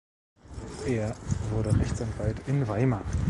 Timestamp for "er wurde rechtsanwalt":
0.87-2.47